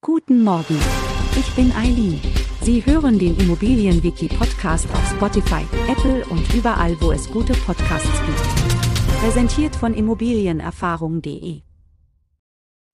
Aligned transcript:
Guten 0.00 0.44
Morgen. 0.44 0.78
Ich 1.36 1.52
bin 1.56 1.72
Eileen. 1.72 2.20
Sie 2.62 2.86
hören 2.86 3.18
den 3.18 3.36
Immobilienwiki-Podcast 3.36 4.88
auf 4.92 5.10
Spotify, 5.10 5.64
Apple 5.88 6.24
und 6.26 6.54
überall, 6.54 6.96
wo 7.00 7.10
es 7.10 7.28
gute 7.28 7.52
Podcasts 7.52 8.08
gibt. 8.24 9.18
Präsentiert 9.20 9.74
von 9.74 9.94
Immobilienerfahrung.de. 9.94 11.62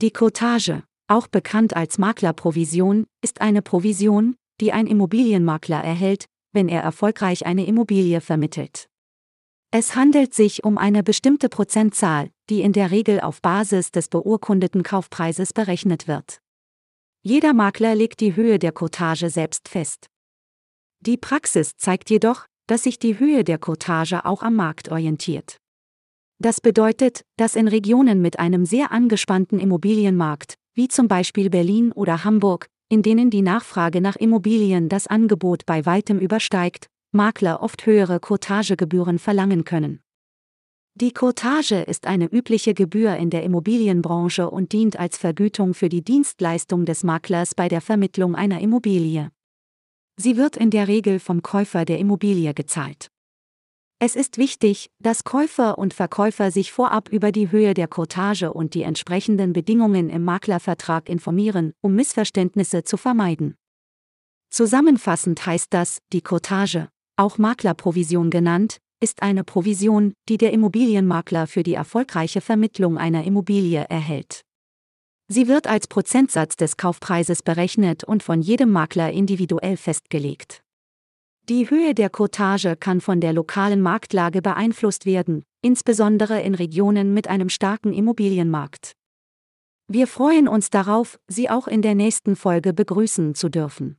Die 0.00 0.10
Cottage, 0.10 0.84
auch 1.06 1.26
bekannt 1.26 1.76
als 1.76 1.98
Maklerprovision, 1.98 3.04
ist 3.22 3.42
eine 3.42 3.60
Provision, 3.60 4.34
die 4.62 4.72
ein 4.72 4.86
Immobilienmakler 4.86 5.84
erhält, 5.84 6.24
wenn 6.54 6.70
er 6.70 6.80
erfolgreich 6.80 7.44
eine 7.44 7.66
Immobilie 7.66 8.22
vermittelt. 8.22 8.88
Es 9.70 9.96
handelt 9.96 10.32
sich 10.32 10.64
um 10.64 10.78
eine 10.78 11.02
bestimmte 11.02 11.50
Prozentzahl, 11.50 12.30
die 12.48 12.62
in 12.62 12.72
der 12.72 12.90
Regel 12.90 13.20
auf 13.20 13.42
Basis 13.42 13.90
des 13.92 14.08
beurkundeten 14.08 14.82
Kaufpreises 14.82 15.52
berechnet 15.52 16.08
wird. 16.08 16.40
Jeder 17.28 17.54
Makler 17.54 17.96
legt 17.96 18.20
die 18.20 18.36
Höhe 18.36 18.60
der 18.60 18.70
Cottage 18.70 19.30
selbst 19.30 19.68
fest. 19.68 20.06
Die 21.00 21.16
Praxis 21.16 21.72
zeigt 21.76 22.08
jedoch, 22.08 22.46
dass 22.68 22.84
sich 22.84 23.00
die 23.00 23.18
Höhe 23.18 23.42
der 23.42 23.58
Cottage 23.58 24.24
auch 24.24 24.44
am 24.44 24.54
Markt 24.54 24.92
orientiert. 24.92 25.56
Das 26.38 26.60
bedeutet, 26.60 27.22
dass 27.36 27.56
in 27.56 27.66
Regionen 27.66 28.22
mit 28.22 28.38
einem 28.38 28.64
sehr 28.64 28.92
angespannten 28.92 29.58
Immobilienmarkt, 29.58 30.54
wie 30.74 30.86
zum 30.86 31.08
Beispiel 31.08 31.50
Berlin 31.50 31.90
oder 31.90 32.22
Hamburg, 32.22 32.68
in 32.88 33.02
denen 33.02 33.28
die 33.28 33.42
Nachfrage 33.42 34.00
nach 34.00 34.14
Immobilien 34.14 34.88
das 34.88 35.08
Angebot 35.08 35.66
bei 35.66 35.84
weitem 35.84 36.20
übersteigt, 36.20 36.86
Makler 37.10 37.60
oft 37.60 37.86
höhere 37.86 38.20
Cotagegebühren 38.20 39.18
verlangen 39.18 39.64
können. 39.64 40.00
Die 40.98 41.12
Cottage 41.12 41.82
ist 41.82 42.06
eine 42.06 42.24
übliche 42.24 42.72
Gebühr 42.72 43.16
in 43.16 43.28
der 43.28 43.42
Immobilienbranche 43.42 44.48
und 44.48 44.72
dient 44.72 44.98
als 44.98 45.18
Vergütung 45.18 45.74
für 45.74 45.90
die 45.90 46.02
Dienstleistung 46.02 46.86
des 46.86 47.04
Maklers 47.04 47.54
bei 47.54 47.68
der 47.68 47.82
Vermittlung 47.82 48.34
einer 48.34 48.62
Immobilie. 48.62 49.30
Sie 50.16 50.38
wird 50.38 50.56
in 50.56 50.70
der 50.70 50.88
Regel 50.88 51.18
vom 51.18 51.42
Käufer 51.42 51.84
der 51.84 51.98
Immobilie 51.98 52.54
gezahlt. 52.54 53.10
Es 53.98 54.16
ist 54.16 54.38
wichtig, 54.38 54.90
dass 54.98 55.24
Käufer 55.24 55.76
und 55.76 55.92
Verkäufer 55.92 56.50
sich 56.50 56.72
vorab 56.72 57.10
über 57.10 57.30
die 57.30 57.50
Höhe 57.50 57.74
der 57.74 57.88
Cottage 57.88 58.50
und 58.50 58.72
die 58.72 58.82
entsprechenden 58.82 59.52
Bedingungen 59.52 60.08
im 60.08 60.24
Maklervertrag 60.24 61.10
informieren, 61.10 61.74
um 61.82 61.94
Missverständnisse 61.94 62.84
zu 62.84 62.96
vermeiden. 62.96 63.54
Zusammenfassend 64.48 65.44
heißt 65.44 65.74
das, 65.74 65.98
die 66.14 66.22
Cottage, 66.22 66.88
auch 67.16 67.36
Maklerprovision 67.36 68.30
genannt, 68.30 68.78
ist 69.00 69.22
eine 69.22 69.44
Provision, 69.44 70.14
die 70.28 70.38
der 70.38 70.52
Immobilienmakler 70.52 71.46
für 71.46 71.62
die 71.62 71.74
erfolgreiche 71.74 72.40
Vermittlung 72.40 72.98
einer 72.98 73.24
Immobilie 73.24 73.84
erhält. 73.88 74.42
Sie 75.28 75.48
wird 75.48 75.66
als 75.66 75.88
Prozentsatz 75.88 76.56
des 76.56 76.76
Kaufpreises 76.76 77.42
berechnet 77.42 78.04
und 78.04 78.22
von 78.22 78.40
jedem 78.40 78.70
Makler 78.70 79.12
individuell 79.12 79.76
festgelegt. 79.76 80.62
Die 81.48 81.68
Höhe 81.70 81.94
der 81.94 82.10
Cottage 82.10 82.76
kann 82.76 83.00
von 83.00 83.20
der 83.20 83.32
lokalen 83.32 83.80
Marktlage 83.80 84.42
beeinflusst 84.42 85.06
werden, 85.06 85.44
insbesondere 85.62 86.40
in 86.42 86.54
Regionen 86.54 87.14
mit 87.14 87.28
einem 87.28 87.48
starken 87.48 87.92
Immobilienmarkt. 87.92 88.92
Wir 89.88 90.08
freuen 90.08 90.48
uns 90.48 90.70
darauf, 90.70 91.20
Sie 91.28 91.48
auch 91.48 91.68
in 91.68 91.82
der 91.82 91.94
nächsten 91.94 92.34
Folge 92.34 92.72
begrüßen 92.72 93.36
zu 93.36 93.48
dürfen. 93.48 93.98